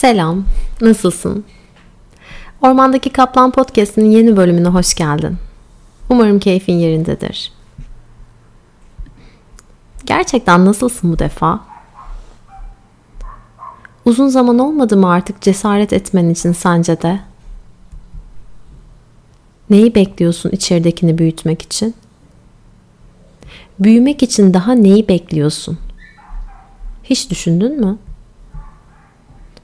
[0.00, 0.44] Selam,
[0.80, 1.44] nasılsın?
[2.62, 5.36] Ormandaki Kaplan Podcast'inin yeni bölümüne hoş geldin.
[6.08, 7.52] Umarım keyfin yerindedir.
[10.06, 11.60] Gerçekten nasılsın bu defa?
[14.04, 17.20] Uzun zaman olmadı mı artık cesaret etmen için sence de?
[19.70, 21.94] Neyi bekliyorsun içeridekini büyütmek için?
[23.78, 25.78] Büyümek için daha neyi bekliyorsun?
[27.04, 27.98] Hiç düşündün mü?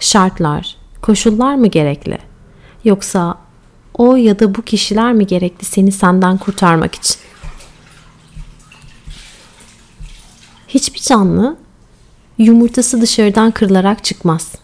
[0.00, 2.18] Şartlar, koşullar mı gerekli?
[2.84, 3.38] Yoksa
[3.94, 7.16] o ya da bu kişiler mi gerekli seni senden kurtarmak için?
[10.68, 11.56] Hiçbir canlı
[12.38, 14.54] yumurtası dışarıdan kırılarak çıkmaz.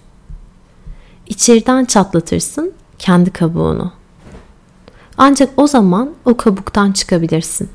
[1.26, 3.92] İçeriden çatlatırsın kendi kabuğunu.
[5.18, 7.70] Ancak o zaman o kabuktan çıkabilirsin.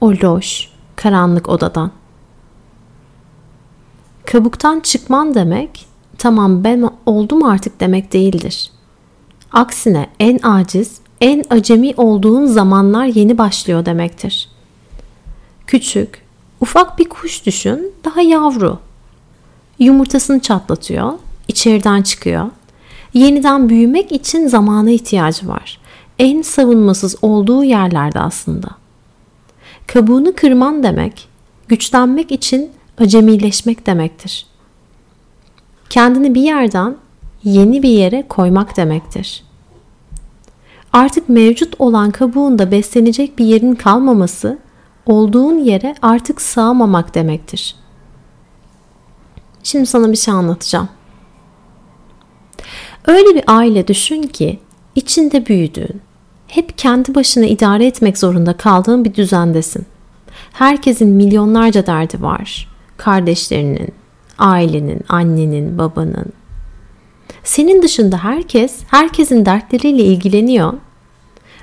[0.00, 1.90] O loş, karanlık odadan.
[4.26, 5.87] Kabuktan çıkman demek,
[6.18, 8.70] tamam ben oldum artık demek değildir.
[9.52, 14.48] Aksine en aciz, en acemi olduğun zamanlar yeni başlıyor demektir.
[15.66, 16.22] Küçük,
[16.60, 18.78] ufak bir kuş düşün, daha yavru.
[19.78, 21.12] Yumurtasını çatlatıyor,
[21.48, 22.46] içeriden çıkıyor.
[23.14, 25.80] Yeniden büyümek için zamana ihtiyacı var.
[26.18, 28.68] En savunmasız olduğu yerlerde aslında.
[29.86, 31.28] Kabuğunu kırman demek,
[31.68, 34.46] güçlenmek için acemileşmek demektir.
[35.90, 36.96] Kendini bir yerden
[37.44, 39.44] yeni bir yere koymak demektir.
[40.92, 44.58] Artık mevcut olan kabuğunda beslenecek bir yerin kalmaması,
[45.06, 47.76] olduğun yere artık sığamamak demektir.
[49.62, 50.88] Şimdi sana bir şey anlatacağım.
[53.06, 54.58] Öyle bir aile düşün ki
[54.94, 56.00] içinde büyüdüğün,
[56.48, 59.86] hep kendi başına idare etmek zorunda kaldığın bir düzendesin.
[60.52, 62.68] Herkesin milyonlarca derdi var.
[62.96, 63.94] Kardeşlerinin,
[64.38, 66.32] ailenin, annenin, babanın.
[67.44, 70.72] Senin dışında herkes, herkesin dertleriyle ilgileniyor.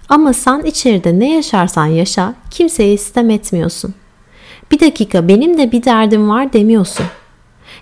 [0.09, 3.93] Ama sen içeride ne yaşarsan yaşa, kimseye istem etmiyorsun.
[4.71, 7.05] Bir dakika benim de bir derdim var demiyorsun.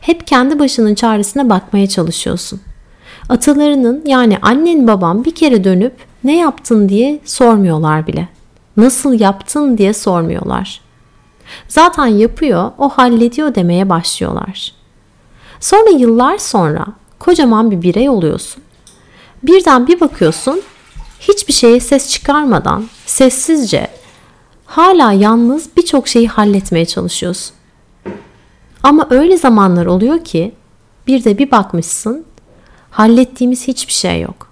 [0.01, 2.61] Hep kendi başının çaresine bakmaya çalışıyorsun.
[3.29, 8.27] Atalarının yani annen babam bir kere dönüp ne yaptın diye sormuyorlar bile.
[8.77, 10.81] Nasıl yaptın diye sormuyorlar.
[11.67, 14.82] Zaten yapıyor, o hallediyor demeye başlıyorlar.
[15.63, 16.85] Sonra yıllar sonra
[17.19, 18.63] kocaman bir birey oluyorsun.
[19.43, 20.61] Birden bir bakıyorsun
[21.19, 23.87] hiçbir şeye ses çıkarmadan sessizce
[24.65, 27.55] hala yalnız birçok şeyi halletmeye çalışıyorsun.
[28.83, 30.55] Ama öyle zamanlar oluyor ki
[31.07, 32.25] bir de bir bakmışsın
[32.91, 34.47] hallettiğimiz hiçbir şey yok.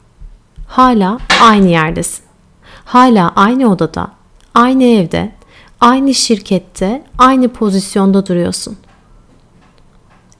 [0.67, 2.23] Hala aynı yerdesin.
[2.85, 4.11] Hala aynı odada,
[4.53, 5.31] aynı evde,
[5.81, 8.77] aynı şirkette, aynı pozisyonda duruyorsun.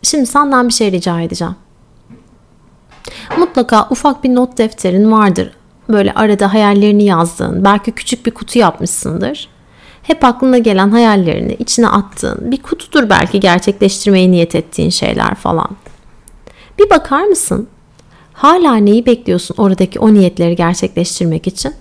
[0.02, 1.56] Şimdi senden bir şey rica edeceğim.
[3.38, 5.52] Mutlaka ufak bir not defterin vardır.
[5.90, 9.50] Böyle arada hayallerini yazdığın, belki küçük bir kutu yapmışsındır.
[10.04, 15.70] Hep aklına gelen hayallerini içine attığın bir kutudur belki gerçekleştirmeye niyet ettiğin şeyler falan.
[16.80, 17.68] Bir bakar mısın?
[18.34, 21.74] Hala neyi bekliyorsun oradaki o niyetleri gerçekleştirmek için?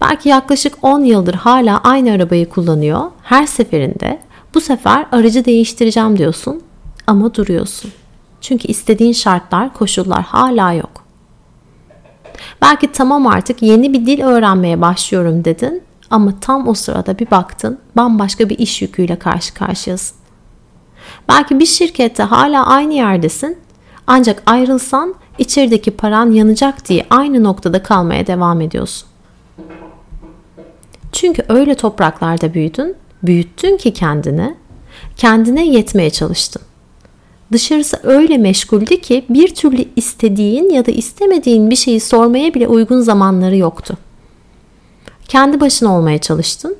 [0.00, 3.00] Belki yaklaşık 10 yıldır hala aynı arabayı kullanıyor.
[3.22, 4.20] Her seferinde
[4.54, 6.62] bu sefer aracı değiştireceğim diyorsun
[7.06, 7.92] ama duruyorsun.
[8.40, 11.04] Çünkü istediğin şartlar, koşullar hala yok.
[12.62, 17.78] Belki tamam artık yeni bir dil öğrenmeye başlıyorum dedin ama tam o sırada bir baktın
[17.96, 20.16] bambaşka bir iş yüküyle karşı karşıyasın.
[21.28, 23.58] Belki bir şirkette hala aynı yerdesin
[24.06, 29.08] ancak ayrılsan içerideki paran yanacak diye aynı noktada kalmaya devam ediyorsun.
[31.12, 34.54] Çünkü öyle topraklarda büyüdün, büyüttün ki kendini,
[35.16, 36.62] kendine yetmeye çalıştın.
[37.52, 43.00] Dışarısı öyle meşguldü ki bir türlü istediğin ya da istemediğin bir şeyi sormaya bile uygun
[43.00, 43.96] zamanları yoktu.
[45.28, 46.76] Kendi başına olmaya çalıştın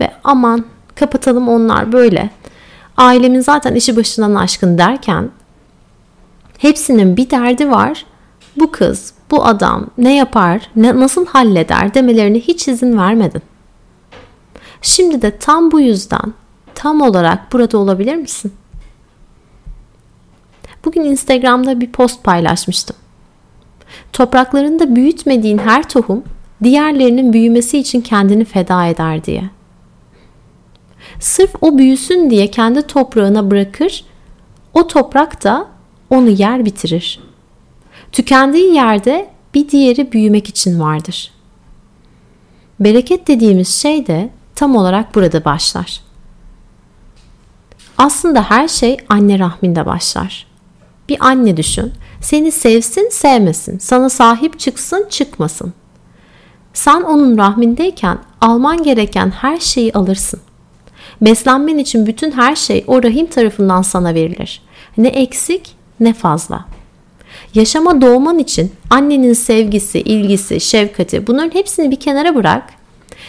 [0.00, 0.64] ve aman
[0.94, 2.30] kapatalım onlar böyle.
[2.96, 5.30] Ailemin zaten işi başından aşkın derken
[6.58, 8.06] hepsinin bir derdi var.
[8.56, 13.42] Bu kız, bu adam ne yapar, ne, nasıl halleder demelerine hiç izin vermedin.
[14.82, 16.34] Şimdi de tam bu yüzden
[16.74, 18.52] tam olarak burada olabilir misin?
[20.84, 22.96] Bugün Instagram'da bir post paylaşmıştım.
[24.12, 26.24] Topraklarında büyütmediğin her tohum
[26.62, 29.50] diğerlerinin büyümesi için kendini feda eder diye.
[31.20, 34.04] Sırf o büyüsün diye kendi toprağına bırakır,
[34.74, 35.68] o toprak da
[36.10, 37.20] onu yer bitirir.
[38.12, 41.32] Tükendiği yerde bir diğeri büyümek için vardır.
[42.80, 46.00] Bereket dediğimiz şey de tam olarak burada başlar.
[47.98, 50.46] Aslında her şey anne rahminde başlar.
[51.08, 51.92] Bir anne düşün.
[52.20, 53.78] Seni sevsin, sevmesin.
[53.78, 55.72] Sana sahip çıksın, çıkmasın.
[56.74, 60.40] Sen onun rahmindeyken alman gereken her şeyi alırsın.
[61.20, 64.62] Beslenmen için bütün her şey o rahim tarafından sana verilir.
[64.98, 66.64] Ne eksik ne fazla.
[67.54, 72.62] Yaşama doğman için annenin sevgisi, ilgisi, şefkati bunların hepsini bir kenara bırak.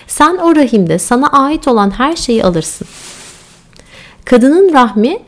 [0.08, 2.88] Sen o rahimde sana ait olan her şeyi alırsın.
[4.26, 5.20] Kadının rahmi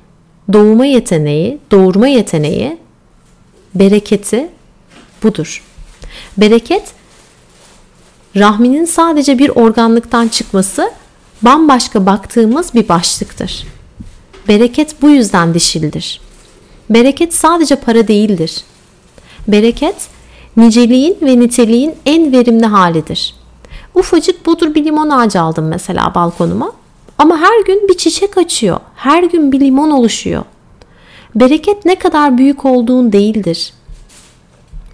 [0.54, 2.77] doğuma yeteneği, doğurma yeteneği,
[3.75, 4.50] bereketi
[5.24, 5.63] budur.
[6.38, 6.83] Bereket
[8.36, 10.92] rahminin sadece bir organlıktan çıkması
[11.42, 13.68] bambaşka baktığımız bir başlıktır.
[14.48, 16.21] Bereket bu yüzden dişildir.
[16.89, 18.63] Bereket sadece para değildir.
[19.48, 19.95] Bereket
[20.57, 23.38] niceliğin ve niteliğin en verimli halidir.
[23.99, 26.71] Ufacık budur bir limon ağacı aldım mesela balkonuma.
[27.17, 28.79] Ama her gün bir çiçek açıyor.
[28.95, 30.43] Her gün bir limon oluşuyor.
[31.35, 33.73] Bereket ne kadar büyük olduğun değildir.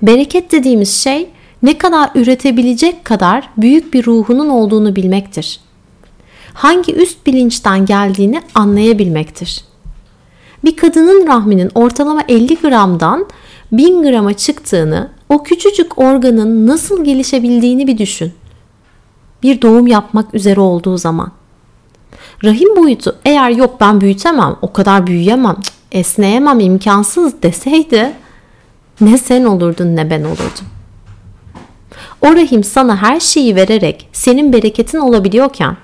[0.01, 1.29] Bereket dediğimiz şey
[1.63, 5.59] ne kadar üretebilecek kadar büyük bir ruhunun olduğunu bilmektir.
[6.53, 9.65] Hangi üst bilinçten geldiğini anlayabilmektir.
[10.63, 13.25] Bir kadının rahminin ortalama 50 gramdan
[13.71, 18.33] 1000 grama çıktığını, o küçücük organın nasıl gelişebildiğini bir düşün.
[19.45, 21.31] Bir doğum yapmak üzere olduğu zaman.
[22.43, 25.55] Rahim boyutu eğer yok ben büyütemem, o kadar büyüyemem,
[25.91, 28.13] esneyemem, imkansız deseydi
[29.01, 30.65] ne sen olurdun ne ben olurdum.
[32.21, 35.77] O rahim sana her şeyi vererek senin bereketin olabiliyorken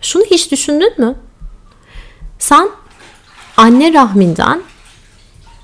[0.00, 1.14] şunu hiç düşündün mü?
[2.38, 2.68] Sen
[3.56, 4.62] anne rahminden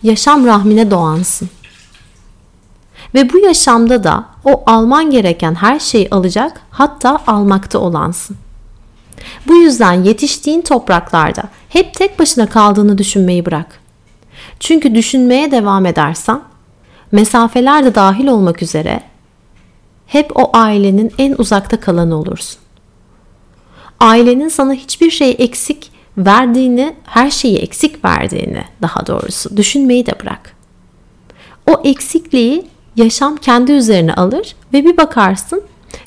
[0.02, 1.48] yaşam rahmine doğansın.
[3.14, 8.36] Ve bu yaşamda da o alman gereken her şeyi alacak hatta almakta olansın.
[9.46, 13.80] Bu yüzden yetiştiğin topraklarda hep tek başına kaldığını düşünmeyi bırak.
[14.60, 16.40] Çünkü düşünmeye devam edersen
[17.12, 19.00] mesafeler de dahil olmak üzere
[20.06, 22.60] hep o ailenin en uzakta kalanı olursun.
[24.00, 30.56] Ailenin sana hiçbir şey eksik verdiğini, her şeyi eksik verdiğini daha doğrusu düşünmeyi de bırak.
[31.70, 35.62] O eksikliği yaşam kendi üzerine alır ve bir bakarsın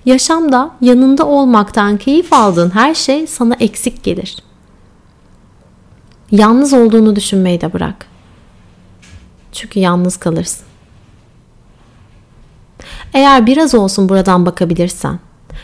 [0.06, 4.38] yaşamda yanında olmaktan keyif aldığın her şey sana eksik gelir.
[6.32, 8.06] Yalnız olduğunu düşünmeyi de bırak.
[9.52, 10.66] Çünkü yalnız kalırsın.
[13.14, 15.20] Eğer biraz olsun buradan bakabilirsen,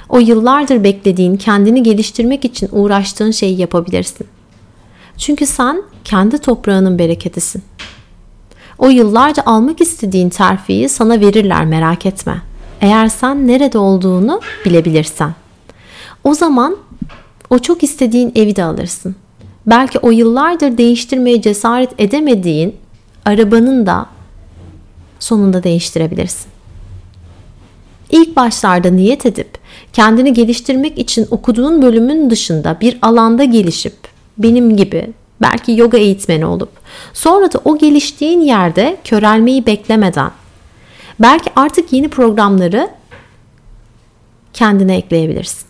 [0.10, 4.28] o yıllardır beklediğin, kendini geliştirmek için uğraştığın şeyi yapabilirsin.
[5.18, 7.64] Çünkü sen kendi toprağının bereketisin.
[8.80, 12.42] O yıllarca almak istediğin terfiyi sana verirler merak etme.
[12.82, 15.34] Eğer sen nerede olduğunu bilebilirsen.
[16.24, 16.78] O zaman
[17.50, 19.16] o çok istediğin evi de alırsın.
[19.66, 22.76] Belki o yıllardır değiştirmeye cesaret edemediğin
[23.26, 24.06] arabanın da
[25.20, 26.48] sonunda değiştirebilirsin.
[28.12, 29.50] İlk başlarda niyet edip
[29.94, 33.96] kendini geliştirmek için okuduğun bölümün dışında bir alanda gelişip
[34.38, 36.70] benim gibi belki yoga eğitmeni olup
[37.14, 40.32] sonra da o geliştiğin yerde körelmeyi beklemeden
[41.20, 42.90] belki artık yeni programları
[44.54, 45.70] kendine ekleyebilirsin.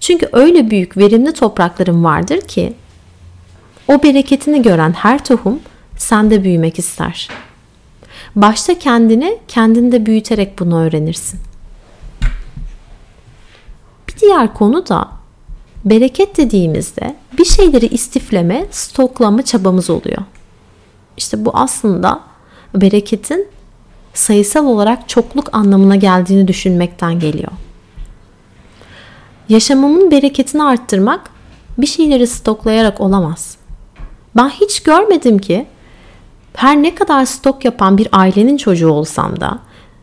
[0.00, 2.74] Çünkü öyle büyük verimli toprakların vardır ki
[3.88, 5.60] o bereketini gören her tohum
[5.96, 7.28] sende büyümek ister.
[8.36, 11.40] Başta kendini kendinde büyüterek bunu öğrenirsin.
[14.08, 15.17] Bir diğer konu da
[15.84, 20.22] bereket dediğimizde bir şeyleri istifleme, stoklama çabamız oluyor.
[21.16, 22.20] İşte bu aslında
[22.74, 23.48] bereketin
[24.14, 27.52] sayısal olarak çokluk anlamına geldiğini düşünmekten geliyor.
[29.48, 31.30] Yaşamımın bereketini arttırmak
[31.78, 33.56] bir şeyleri stoklayarak olamaz.
[34.36, 35.66] Ben hiç görmedim ki
[36.54, 39.58] her ne kadar stok yapan bir ailenin çocuğu olsam da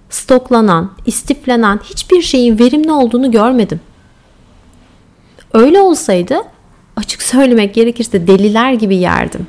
[0.10, 3.80] stoklanan, istiflenen hiçbir şeyin verimli olduğunu görmedim.
[5.56, 6.42] Öyle olsaydı
[6.96, 9.48] açık söylemek gerekirse deliler gibi yerdim.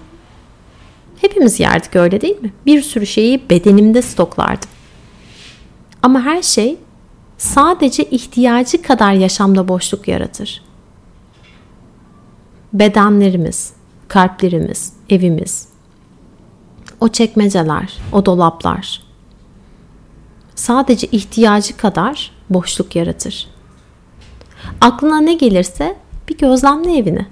[1.21, 2.53] Hepimiz yerdik öyle değil mi?
[2.67, 4.69] Bir sürü şeyi bedenimde stoklardım.
[6.03, 6.77] Ama her şey
[7.39, 10.63] sadece ihtiyacı kadar yaşamda boşluk yaratır.
[12.73, 13.73] Bedenlerimiz,
[14.09, 15.69] kalplerimiz, evimiz,
[17.01, 19.03] o çekmeceler, o dolaplar
[20.55, 23.56] sadece ihtiyacı kadar boşluk yaratır.
[24.81, 25.97] Aklına ne gelirse
[26.29, 27.27] bir gözlemle evini.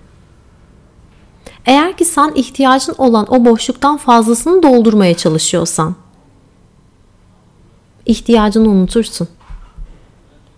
[1.67, 5.95] Eğer ki sen ihtiyacın olan o boşluktan fazlasını doldurmaya çalışıyorsan
[8.07, 9.29] ihtiyacını unutursun.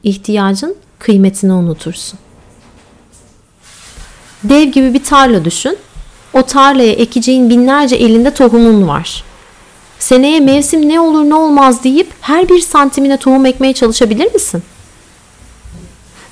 [0.02, 2.18] İhtiyacın kıymetini unutursun.
[4.44, 5.78] Dev gibi bir tarla düşün.
[6.32, 9.24] O tarlaya ekeceğin binlerce elinde tohumun var.
[9.98, 14.62] Seneye mevsim ne olur ne olmaz deyip her bir santimine tohum ekmeye çalışabilir misin?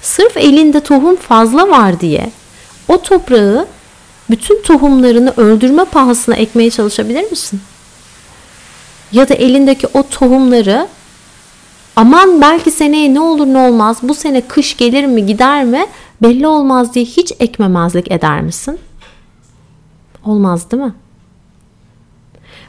[0.05, 2.31] Sırf elinde tohum fazla var diye
[2.89, 3.67] o toprağı
[4.31, 7.61] bütün tohumlarını öldürme pahasına ekmeye çalışabilir misin?
[9.13, 10.89] Ya da elindeki o tohumları
[11.97, 15.87] aman belki seneye ne olur ne olmaz bu sene kış gelir mi gider mi
[16.23, 18.79] belli olmaz diye hiç ekmemezlik eder misin?
[20.25, 20.95] Olmaz değil mi?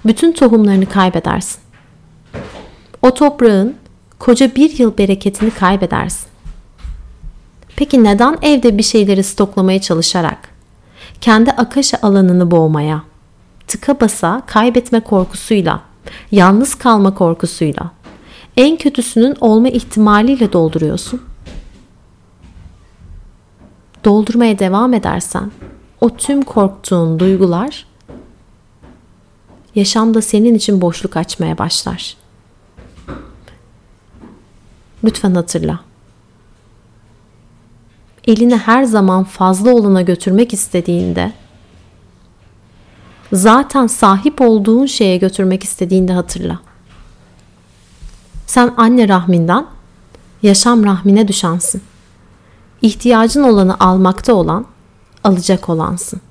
[0.05, 1.59] Bütün tohumlarını kaybedersin.
[3.01, 3.75] O toprağın
[4.19, 6.34] koca bir yıl bereketini kaybedersin.
[7.75, 10.49] Peki neden evde bir şeyleri stoklamaya çalışarak,
[11.21, 13.03] kendi akaşa alanını boğmaya,
[13.67, 15.81] tıka basa kaybetme korkusuyla,
[16.31, 17.91] yalnız kalma korkusuyla,
[18.57, 21.21] en kötüsünün olma ihtimaliyle dolduruyorsun?
[24.05, 25.51] Doldurmaya devam edersen
[26.01, 27.85] o tüm korktuğun duygular
[29.75, 32.17] yaşamda senin için boşluk açmaya başlar.
[35.03, 35.79] Lütfen hatırla.
[38.27, 41.33] Elini her zaman fazla olana götürmek istediğinde
[43.33, 46.59] zaten sahip olduğun şeye götürmek istediğinde hatırla.
[48.47, 49.65] Sen anne rahminden
[50.43, 51.81] yaşam rahmine düşansın.
[52.81, 54.65] İhtiyacın olanı almakta olan,
[55.23, 56.21] alacak olansın.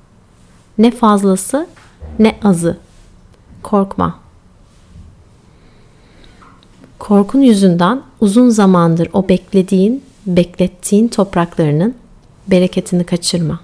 [0.79, 1.67] Ne fazlası
[2.19, 2.79] ne azı.
[3.63, 4.19] Korkma.
[6.99, 11.95] Korkun yüzünden uzun zamandır o beklediğin, beklettiğin topraklarının
[12.47, 13.61] bereketini kaçırma.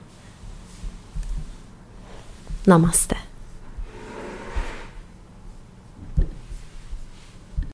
[2.66, 3.29] Namaste.